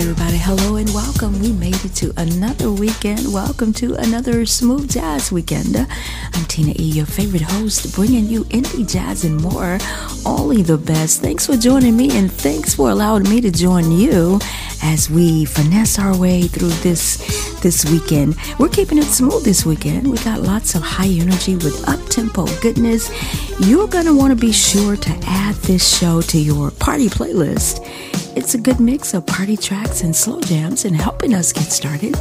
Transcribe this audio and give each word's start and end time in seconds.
Everybody? 0.00 0.38
Hello 0.38 0.76
and 0.76 0.88
welcome. 0.94 1.38
We 1.40 1.52
made 1.52 1.84
it 1.84 1.94
to 1.96 2.10
another 2.16 2.72
weekend. 2.72 3.34
Welcome 3.34 3.74
to 3.74 3.96
another 3.96 4.46
Smooth 4.46 4.90
Jazz 4.90 5.30
Weekend. 5.30 5.76
I'm 5.76 6.44
Tina 6.46 6.72
E, 6.78 6.84
your 6.84 7.04
favorite 7.04 7.42
host, 7.42 7.94
bringing 7.94 8.24
you 8.24 8.44
indie 8.44 8.90
jazz 8.90 9.24
and 9.24 9.42
more. 9.42 9.78
Only 10.24 10.62
the 10.62 10.78
best. 10.78 11.20
Thanks 11.20 11.44
for 11.44 11.54
joining 11.54 11.98
me, 11.98 12.16
and 12.16 12.32
thanks 12.32 12.74
for 12.74 12.88
allowing 12.88 13.24
me 13.24 13.42
to 13.42 13.50
join 13.50 13.92
you 13.92 14.38
as 14.82 15.10
we 15.10 15.44
finesse 15.44 15.98
our 15.98 16.16
way 16.16 16.42
through 16.42 16.68
this 16.82 17.18
this 17.60 17.84
weekend. 17.90 18.36
We're 18.58 18.68
keeping 18.68 18.98
it 18.98 19.04
smooth 19.04 19.44
this 19.44 19.66
weekend. 19.66 20.10
We 20.10 20.18
got 20.18 20.40
lots 20.40 20.74
of 20.74 20.82
high 20.82 21.08
energy 21.08 21.56
with 21.56 21.88
up 21.88 22.00
tempo 22.08 22.46
goodness. 22.60 23.10
You're 23.60 23.88
gonna 23.88 24.14
want 24.14 24.32
to 24.32 24.36
be 24.36 24.52
sure 24.52 24.96
to 24.96 25.10
add 25.26 25.54
this 25.56 25.98
show 25.98 26.20
to 26.22 26.38
your 26.38 26.70
party 26.70 27.08
playlist. 27.08 27.86
It's 28.36 28.54
a 28.54 28.58
good 28.58 28.78
mix 28.78 29.12
of 29.12 29.26
party 29.26 29.56
tracks 29.56 30.02
and 30.02 30.14
slow 30.14 30.40
jams, 30.40 30.84
and 30.84 30.94
helping 30.94 31.34
us 31.34 31.52
get 31.52 31.64
started 31.64 32.16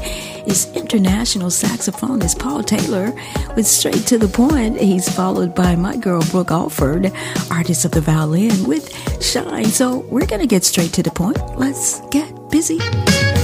is 0.48 0.68
international 0.76 1.50
saxophonist 1.50 2.40
Paul 2.40 2.64
Taylor 2.64 3.14
with 3.56 3.68
Straight 3.68 4.08
to 4.08 4.18
the 4.18 4.28
Point. 4.28 4.80
He's 4.82 5.08
followed 5.08 5.54
by 5.54 5.76
my 5.76 5.96
girl 5.96 6.24
Brooke 6.32 6.50
Alford, 6.50 7.12
artist 7.52 7.86
of 7.86 7.92
the 7.92 8.02
violin 8.02 8.68
with 8.68 8.92
Shine. 9.24 9.66
So 9.66 10.00
we're 10.10 10.26
going 10.26 10.42
to 10.42 10.48
get 10.48 10.64
straight 10.66 10.94
to 10.94 11.04
the 11.04 11.12
point. 11.12 11.38
Let's 11.58 12.02
get 12.10 12.49
busy. 12.50 13.39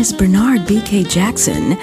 Saxophonist 0.00 0.18
Bernard 0.18 0.66
B.K. 0.66 1.04
Jackson 1.04 1.76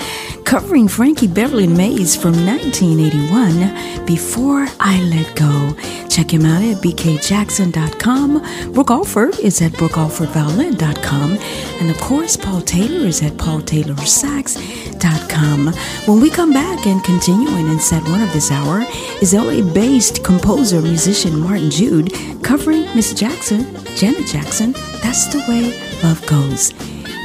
covering 0.43 0.87
Frankie 0.87 1.27
Beverly 1.27 1.67
Maze 1.67 2.15
from 2.15 2.33
1981, 2.45 4.05
Before 4.07 4.65
I 4.79 4.99
Let 5.03 5.35
Go. 5.35 5.75
Check 6.09 6.33
him 6.33 6.43
out 6.45 6.63
at 6.63 6.77
bkjackson.com. 6.77 8.71
Brooke 8.73 8.89
Alford 8.89 9.37
is 9.39 9.61
at 9.61 9.73
brookealfordviolin.com. 9.73 11.37
And 11.79 11.91
of 11.91 11.97
course, 11.97 12.35
Paul 12.35 12.61
Taylor 12.61 13.05
is 13.05 13.21
at 13.21 13.33
paultaylorsax.com. 13.33 15.67
When 16.05 16.19
we 16.19 16.31
come 16.31 16.53
back 16.53 16.87
and 16.87 17.03
continuing 17.03 17.67
in 17.67 17.79
set 17.79 18.01
one 18.03 18.21
of 18.21 18.33
this 18.33 18.49
hour 18.51 18.83
is 19.21 19.35
LA-based 19.35 20.23
composer, 20.23 20.81
musician 20.81 21.39
Martin 21.39 21.69
Jude 21.69 22.11
covering 22.43 22.85
Miss 22.95 23.13
Jackson, 23.13 23.75
Janet 23.95 24.25
Jackson, 24.25 24.71
That's 25.03 25.27
the 25.27 25.37
Way 25.47 25.79
Love 26.01 26.25
Goes. 26.25 26.73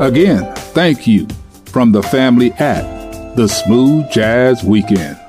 Again, 0.00 0.52
thank 0.74 1.06
you 1.06 1.26
from 1.66 1.92
the 1.92 2.02
family 2.02 2.52
at 2.52 3.36
the 3.36 3.48
Smooth 3.48 4.10
Jazz 4.10 4.64
Weekend. 4.64 5.23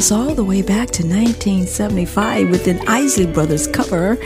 1975 0.00 2.48
with 2.48 2.66
an 2.68 2.80
Isley 2.88 3.26
Brothers 3.26 3.66
cover. 3.66 4.16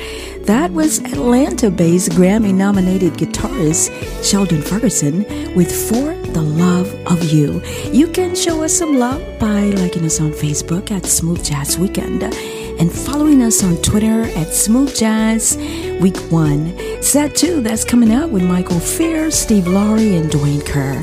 That 0.43 0.71
was 0.71 1.01
Atlanta 1.01 1.69
based 1.69 2.13
Grammy 2.13 2.55
nominated 2.55 3.15
guitarist 3.15 3.91
Sheldon 4.23 4.63
Ferguson 4.63 5.25
with 5.57 5.73
For 5.73 6.15
the 6.31 6.43
Love 6.43 6.95
of 7.07 7.25
You. 7.25 7.61
You 7.91 8.07
can 8.07 8.37
show 8.37 8.63
us 8.63 8.79
some 8.79 8.99
love 8.99 9.21
by 9.41 9.71
liking 9.71 10.05
us 10.05 10.21
on 10.21 10.31
Facebook 10.31 10.93
at 10.93 11.07
Smooth 11.07 11.45
Jazz 11.45 11.77
Weekend 11.77 12.23
and 12.23 12.93
following 12.93 13.43
us 13.43 13.65
on 13.65 13.75
Twitter 13.83 14.27
at 14.39 14.55
Smooth 14.55 14.95
Jazz 14.95 15.57
Week 16.01 16.17
1. 16.31 17.03
Set 17.03 17.35
2 17.35 17.63
that's 17.63 17.83
coming 17.85 18.13
out 18.13 18.31
with 18.31 18.45
Michael 18.45 18.79
Fair, 18.79 19.33
Steve 19.33 19.67
Laury, 19.67 20.15
and 20.15 20.31
Dwayne 20.31 20.65
Kerr. 20.65 21.03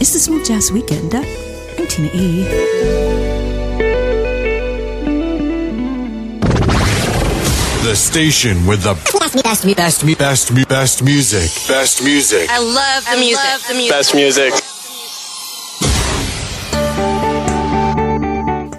It's 0.00 0.12
the 0.12 0.18
Smooth 0.18 0.44
Jazz 0.46 0.70
Weekend. 0.70 1.14
I'm 1.14 1.86
Tina 1.86 2.10
E. 2.12 3.21
the 7.92 7.96
station 7.96 8.66
with 8.66 8.82
the 8.84 8.94
best, 8.94 9.34
best, 9.44 9.76
best, 9.76 9.76
best, 9.76 10.16
best, 10.16 10.66
best 10.66 11.04
music. 11.04 11.50
Best 11.68 12.02
music. 12.02 12.48
I 12.48 12.58
love 12.58 13.04
the 13.04 13.18
music. 13.18 13.44
Love 13.44 13.68
the 13.68 13.74
music. 13.74 13.92
Best 13.92 14.14
music. 14.14 14.52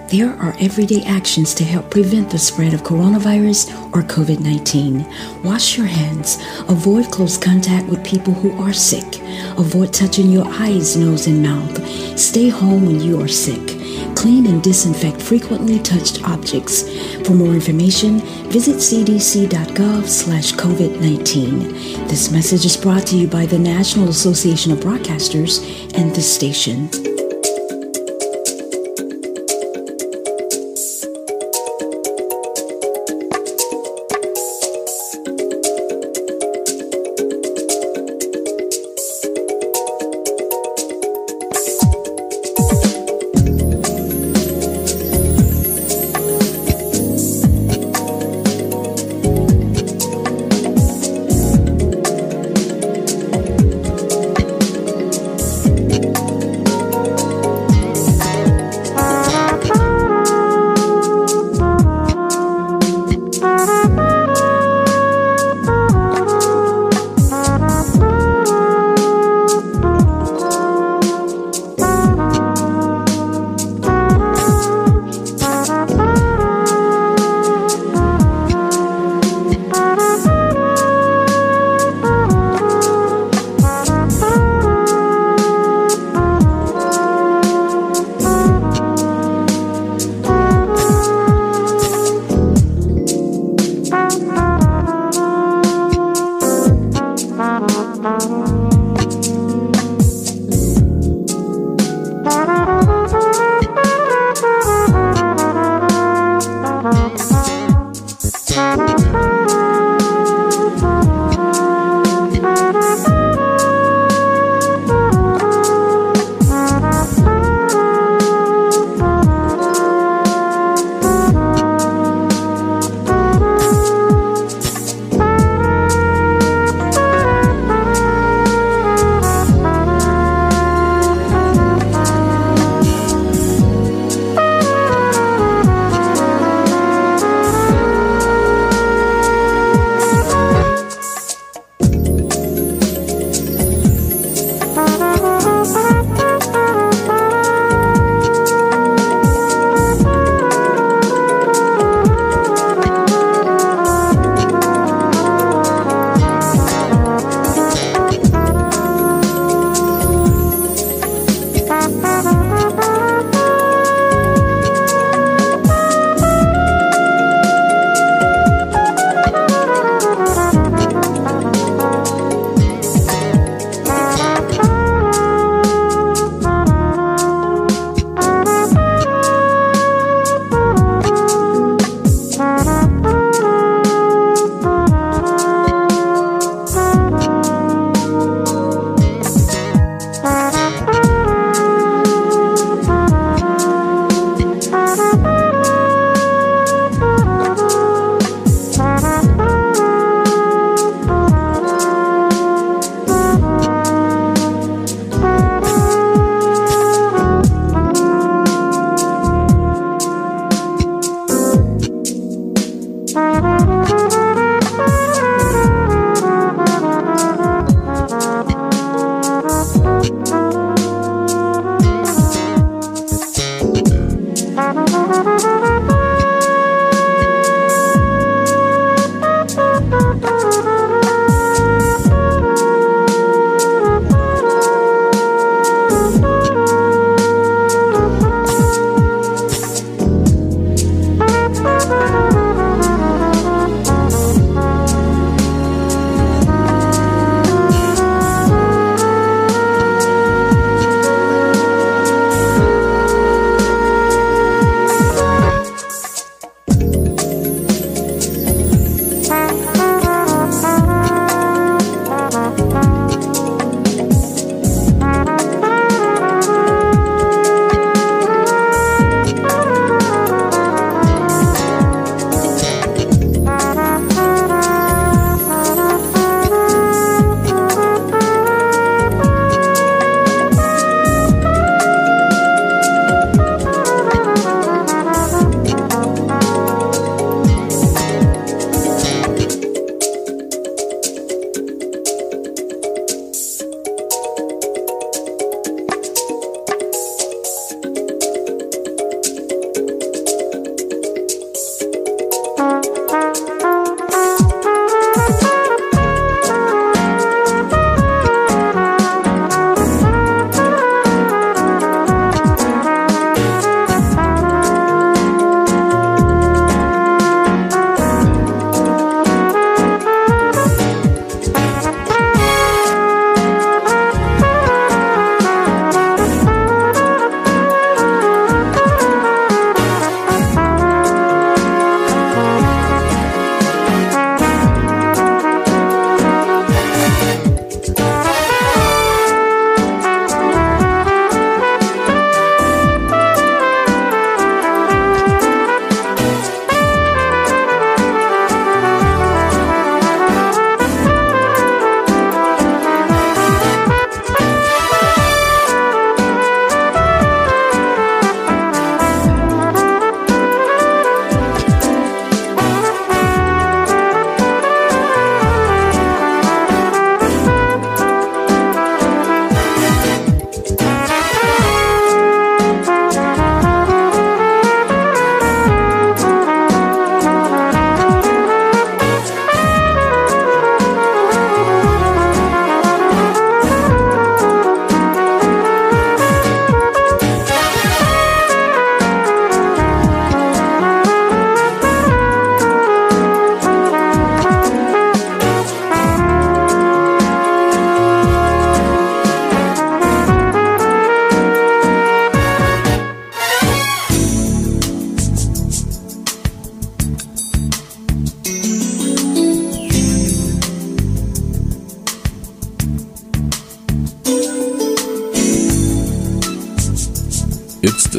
There 0.08 0.34
are 0.42 0.56
everyday 0.58 1.04
actions 1.04 1.54
to 1.54 1.64
help 1.64 1.92
prevent 1.92 2.28
the 2.28 2.40
spread 2.40 2.74
of 2.74 2.82
coronavirus 2.82 3.70
or 3.94 4.02
COVID 4.02 4.40
19. 4.40 5.06
Wash 5.44 5.78
your 5.78 5.86
hands. 5.86 6.38
Avoid 6.68 7.12
close 7.12 7.38
contact 7.38 7.86
with 7.88 8.02
people 8.04 8.34
who 8.34 8.50
are 8.60 8.72
sick. 8.72 9.20
Avoid 9.56 9.92
touching 9.92 10.28
your 10.32 10.48
eyes, 10.48 10.96
nose, 10.96 11.28
and 11.28 11.40
mouth. 11.40 12.18
Stay 12.18 12.48
home 12.48 12.84
when 12.84 12.98
you 12.98 13.20
are 13.22 13.28
sick. 13.28 13.83
Clean 14.24 14.46
and 14.46 14.62
disinfect 14.62 15.20
frequently 15.20 15.78
touched 15.80 16.24
objects. 16.24 16.80
For 17.26 17.34
more 17.34 17.52
information, 17.52 18.20
visit 18.48 18.76
cdc.gov 18.76 20.08
slash 20.08 20.54
COVID-19. 20.54 22.08
This 22.08 22.32
message 22.32 22.64
is 22.64 22.74
brought 22.74 23.06
to 23.08 23.18
you 23.18 23.28
by 23.28 23.44
the 23.44 23.58
National 23.58 24.08
Association 24.08 24.72
of 24.72 24.78
Broadcasters 24.78 25.60
and 25.94 26.10
this 26.14 26.34
station. 26.34 26.88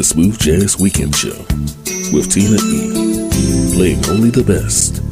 Smooth 0.03 0.37
Jazz 0.39 0.79
Weekend 0.79 1.15
Show 1.15 1.37
with 2.11 2.31
Tina 2.31 2.55
E. 2.55 3.73
Playing 3.75 4.05
only 4.09 4.29
the 4.29 4.43
best. 4.45 5.04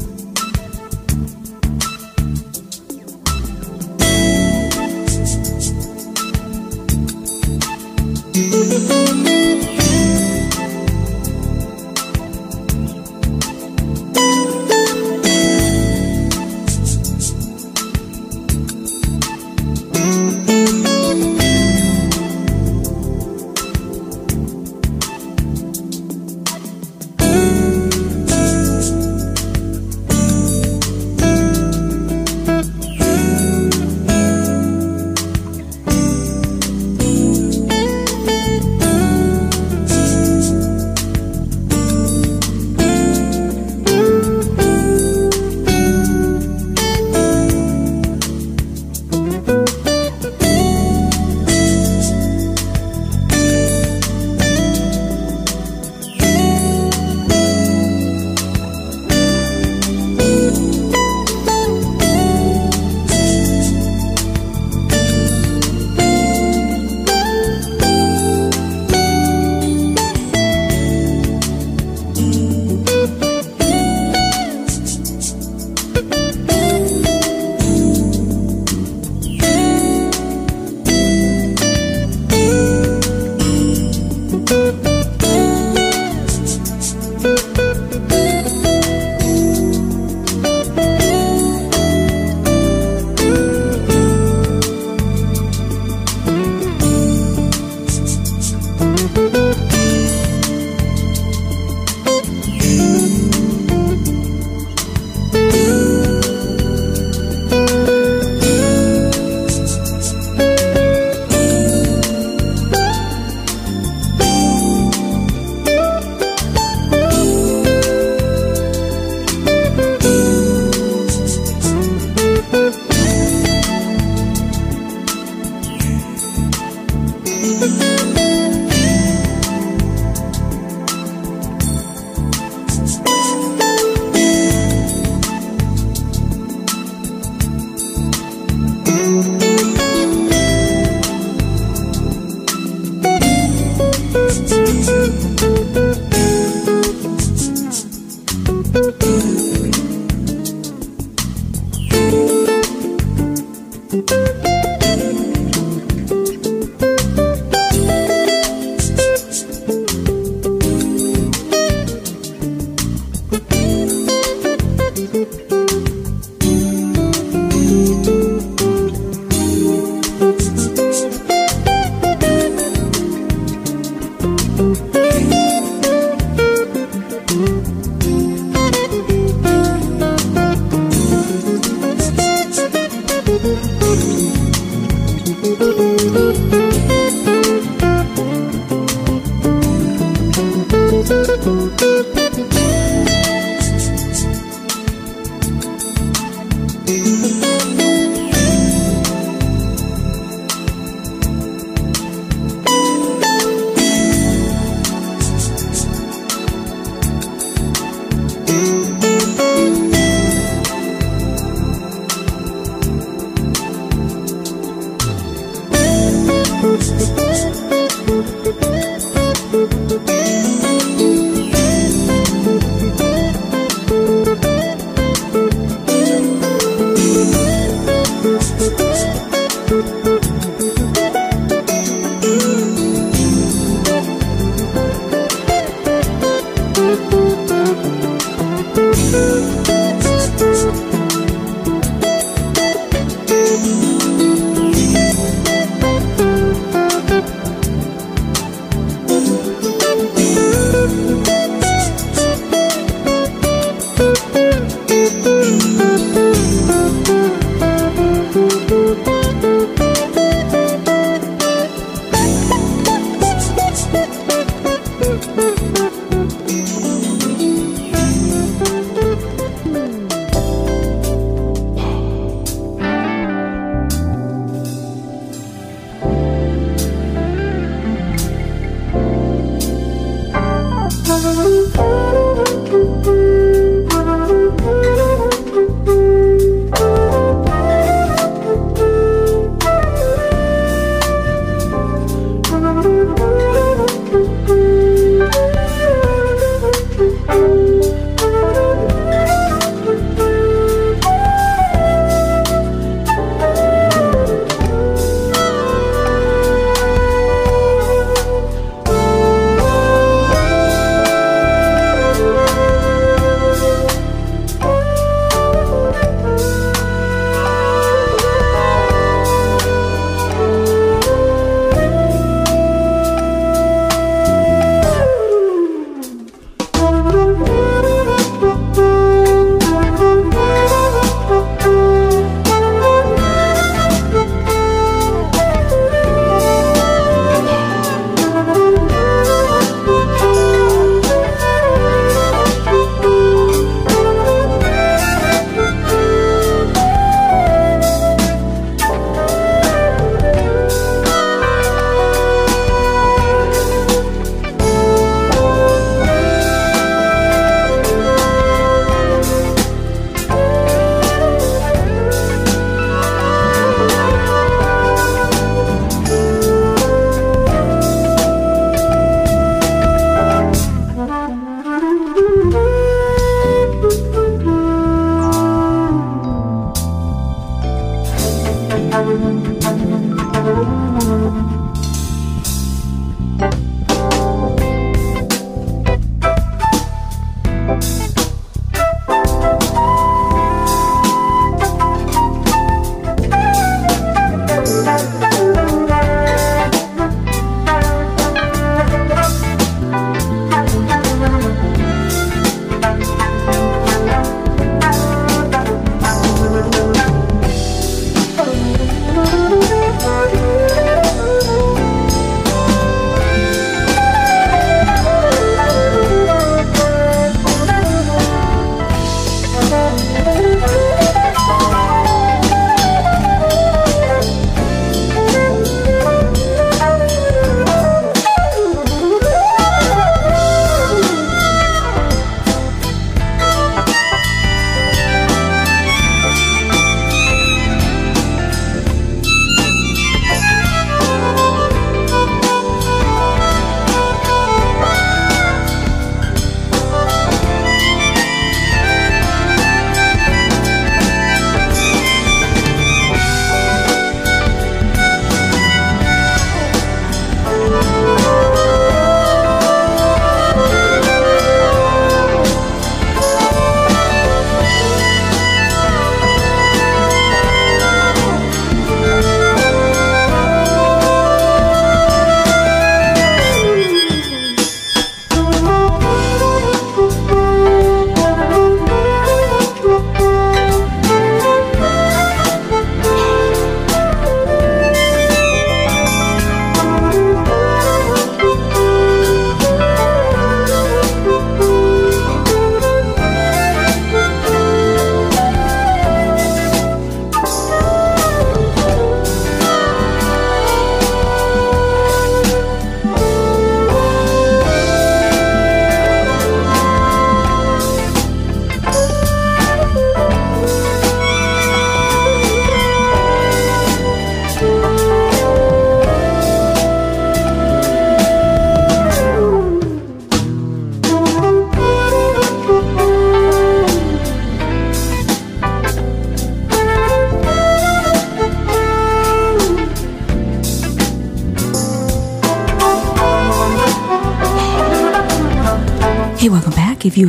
you. 208.53 209.02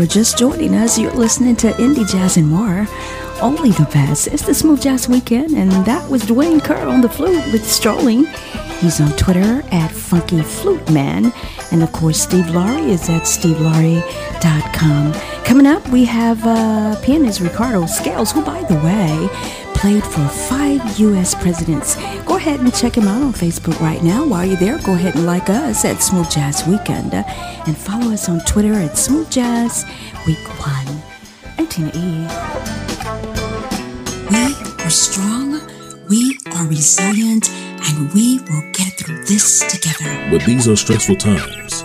Are 0.05 0.07
just 0.07 0.36
joining 0.36 0.74
us, 0.74 0.98
you're 0.98 1.11
listening 1.14 1.57
to 1.57 1.70
Indie 1.72 2.07
Jazz 2.07 2.36
and 2.36 2.46
More. 2.46 2.86
Only 3.40 3.70
the 3.70 3.88
best. 3.90 4.26
It's 4.26 4.44
the 4.44 4.52
Smooth 4.52 4.82
Jazz 4.82 5.09
Weekend, 5.09 5.52
and 5.52 5.70
that 5.86 6.11
was 6.11 6.24
Dwayne 6.24 6.62
Kerr 6.62 6.86
on 6.86 7.00
the 7.00 7.09
flute 7.09 7.50
with 7.55 7.64
Strolling. 7.64 8.26
He's 8.80 9.00
on 9.00 9.16
Twitter 9.16 9.64
at 9.72 9.90
Funky 9.90 10.42
Flute 10.42 10.90
Man. 10.90 11.32
And 11.72 11.82
of 11.82 11.90
course, 11.92 12.20
Steve 12.20 12.50
Laury 12.50 12.90
is 12.90 13.09
at 13.09 13.22
stevelaury.com. 13.22 15.12
Coming 15.44 15.66
up, 15.66 15.88
we 15.88 16.05
have 16.05 16.44
uh, 16.44 17.00
pianist 17.00 17.40
Ricardo 17.40 17.86
Scales, 17.86 18.30
who, 18.30 18.44
by 18.44 18.62
the 18.64 18.74
way, 18.74 19.30
played 19.85 20.03
for 20.03 20.26
five 20.49 20.99
U.S. 20.99 21.35
presidents. 21.35 21.97
Go 22.24 22.37
ahead 22.39 22.59
and 22.59 22.74
check 22.74 22.97
him 22.97 23.07
out 23.07 23.20
on 23.20 23.35
Facebook 23.35 23.78
right 23.80 24.03
now. 24.03 24.26
While 24.26 24.47
you're 24.47 24.57
there, 24.57 24.78
go 24.78 24.95
ahead 24.95 25.14
and 25.14 25.26
like 25.26 25.51
us 25.51 25.85
at 25.85 26.03
Smooth 26.03 26.30
Jazz 26.30 26.66
Weekend 26.66 27.12
and 27.12 27.76
follow 27.76 28.11
us 28.11 28.26
on 28.30 28.41
Twitter 28.47 28.72
at 28.72 28.97
Smooth 28.97 29.28
Jazz 29.28 29.85
Week 30.26 30.39
One. 30.59 31.03
I'm 31.59 31.66
Tina 31.66 31.89
E. 31.89 32.26
We 34.30 34.85
are 34.87 34.89
strong, 34.89 35.61
we 36.09 36.39
are 36.57 36.66
resilient, 36.66 37.51
and 37.51 38.11
we 38.14 38.39
will 38.39 38.64
get 38.72 38.95
through 38.95 39.22
this 39.26 39.70
together. 39.70 40.30
But 40.30 40.47
these 40.47 40.66
are 40.66 40.76
stressful 40.76 41.16
times 41.16 41.85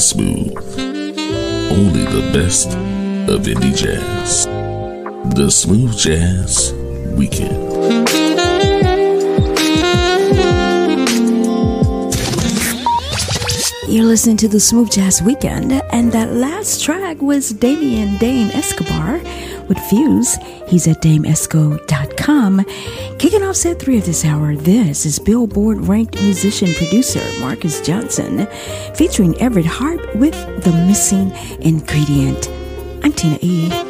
Smooth. 0.00 0.56
Only 1.70 2.04
the 2.04 2.30
best 2.32 2.68
of 3.28 3.42
indie 3.42 3.76
jazz. 3.76 4.46
The 5.34 5.50
Smooth 5.50 5.96
Jazz 5.96 6.72
Weekend. 7.16 7.70
You're 13.88 14.06
listening 14.06 14.36
to 14.38 14.48
the 14.48 14.60
Smooth 14.60 14.90
Jazz 14.90 15.20
Weekend, 15.20 15.72
and 15.92 16.12
that 16.12 16.32
last 16.32 16.82
track 16.82 17.20
was 17.20 17.50
Damien 17.50 18.16
Dame 18.18 18.50
Escobar 18.52 19.20
with 19.68 19.78
Fuse. 19.90 20.36
He's 20.66 20.88
at 20.88 21.02
damesco.com. 21.02 22.64
Kicking 23.20 23.42
off 23.42 23.56
set 23.56 23.78
three 23.78 23.98
of 23.98 24.06
this 24.06 24.24
hour, 24.24 24.56
this 24.56 25.04
is 25.04 25.18
Billboard 25.18 25.86
ranked 25.86 26.14
musician 26.22 26.72
producer 26.72 27.20
Marcus 27.38 27.82
Johnson, 27.82 28.46
featuring 28.94 29.34
Everette 29.34 29.66
Harp 29.66 30.00
with 30.16 30.32
The 30.64 30.72
Missing 30.86 31.30
Ingredient. 31.60 32.48
I'm 33.04 33.12
Tina 33.12 33.38
E. 33.42 33.89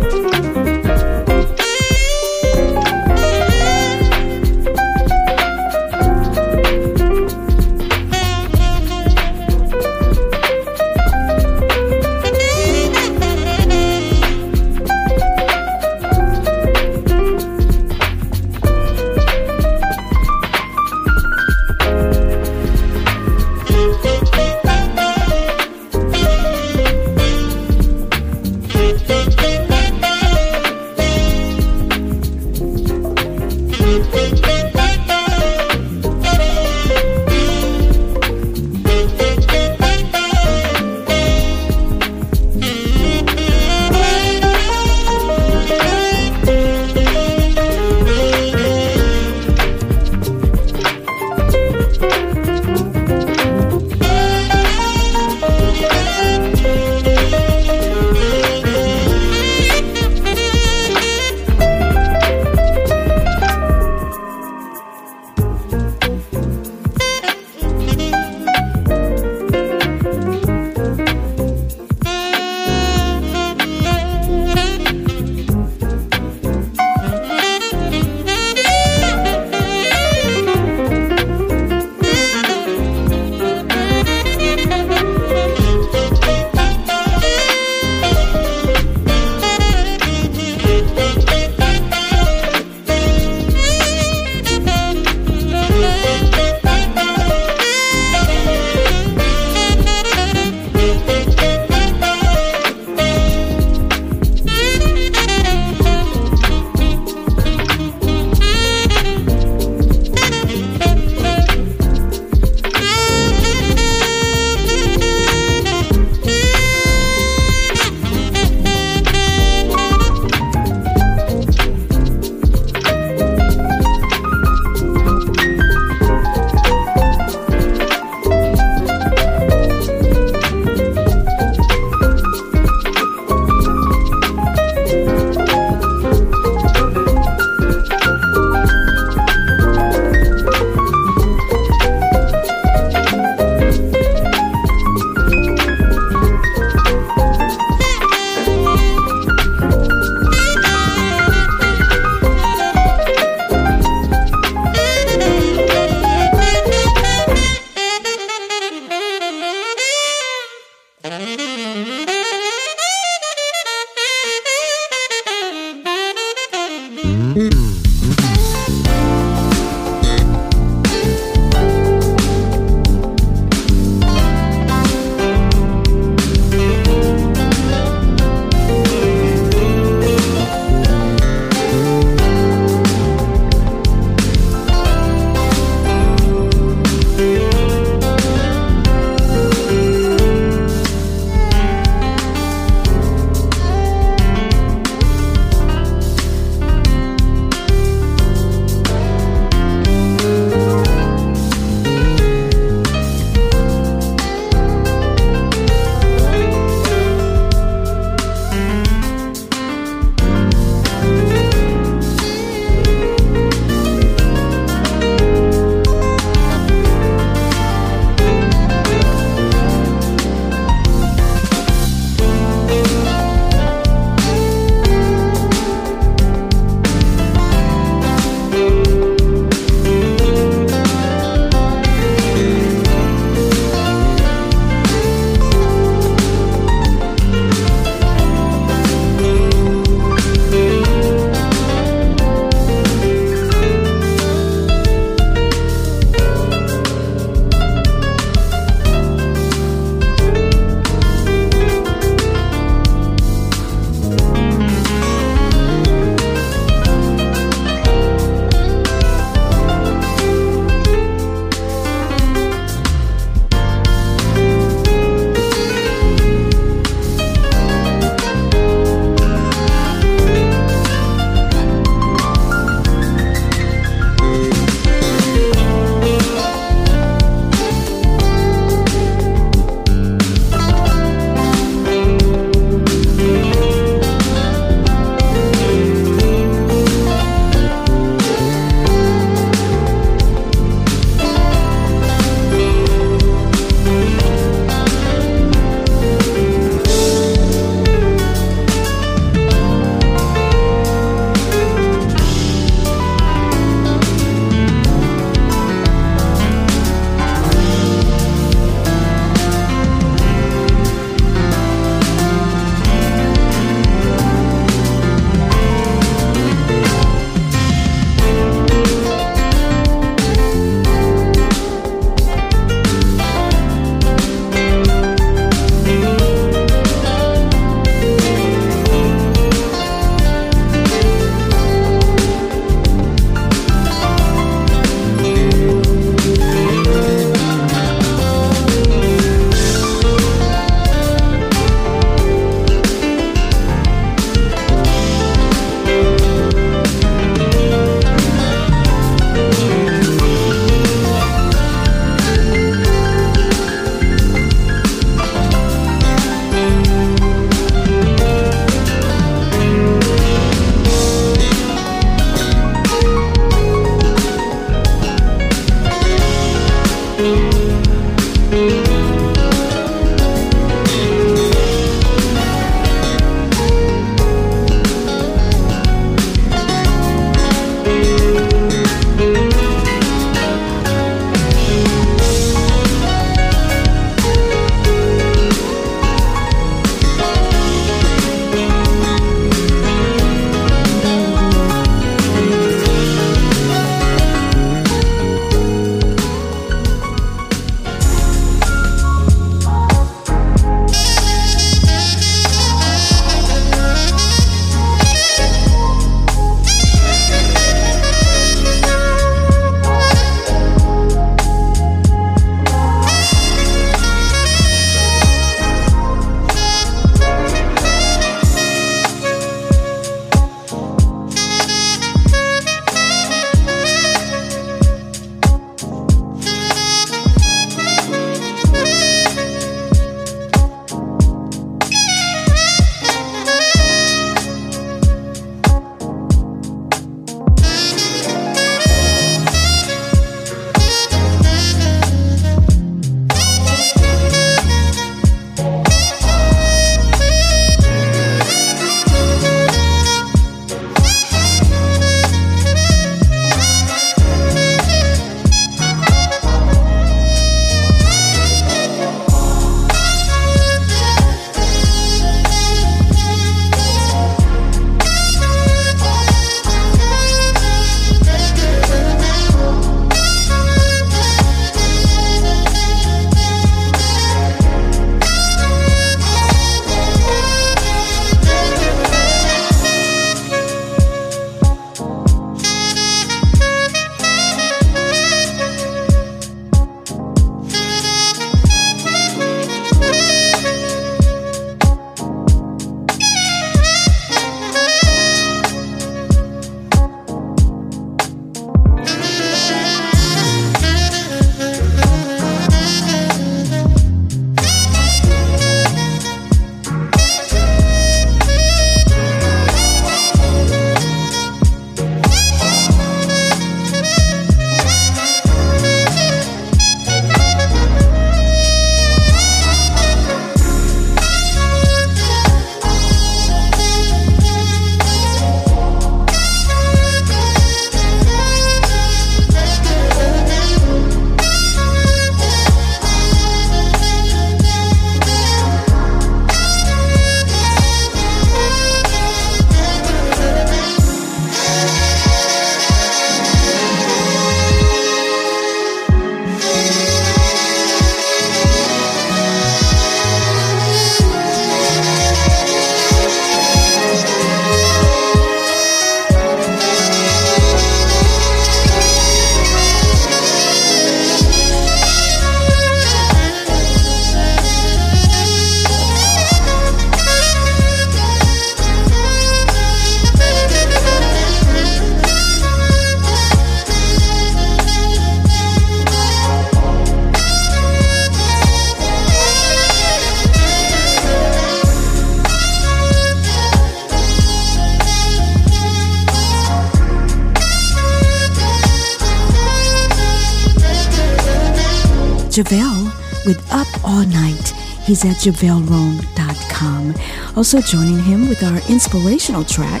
He's 595.12 595.26
at 595.26 595.36
JaValeRone.com. 595.36 597.14
Also 597.54 597.82
joining 597.82 598.22
him 598.22 598.48
with 598.48 598.62
our 598.62 598.78
inspirational 598.90 599.62
track 599.62 600.00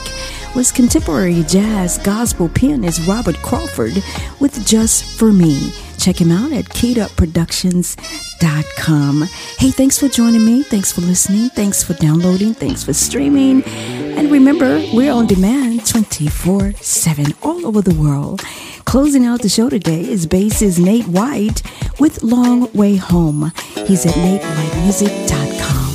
was 0.56 0.72
contemporary 0.72 1.42
jazz 1.42 1.98
gospel 1.98 2.48
pianist 2.48 3.06
Robert 3.06 3.36
Crawford 3.42 4.02
with 4.40 4.66
Just 4.66 5.04
For 5.04 5.30
Me. 5.30 5.70
Check 5.98 6.18
him 6.18 6.32
out 6.32 6.50
at 6.52 6.64
keyedupproductions.com. 6.64 9.22
Hey, 9.58 9.70
thanks 9.70 9.98
for 9.98 10.08
joining 10.08 10.46
me. 10.46 10.62
Thanks 10.62 10.92
for 10.92 11.02
listening. 11.02 11.50
Thanks 11.50 11.82
for 11.82 11.92
downloading. 11.92 12.54
Thanks 12.54 12.82
for 12.82 12.94
streaming. 12.94 13.62
And 13.64 14.30
remember, 14.30 14.82
we're 14.94 15.12
on 15.12 15.26
demand 15.26 15.86
24 15.86 16.72
7 16.72 17.34
all 17.42 17.66
over 17.66 17.82
the 17.82 17.94
world. 17.94 18.40
Closing 18.86 19.26
out 19.26 19.42
the 19.42 19.50
show 19.50 19.68
today 19.68 20.00
is 20.00 20.26
bassist 20.26 20.82
Nate 20.82 21.06
White 21.06 21.60
with 22.00 22.22
Long 22.22 22.72
Way 22.72 22.96
Home. 22.96 23.52
He's 23.86 24.06
at 24.06 24.14
natewhitemusic.com. 24.14 25.92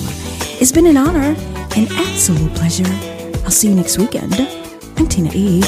It's 0.59 0.71
been 0.71 0.87
an 0.87 0.97
honor, 0.97 1.35
an 1.75 1.87
absolute 1.91 2.53
pleasure. 2.53 2.85
I'll 3.45 3.51
see 3.51 3.69
you 3.69 3.75
next 3.75 3.97
weekend. 3.97 4.35
I'm 4.97 5.07
Tina 5.07 5.31
E. 5.33 5.61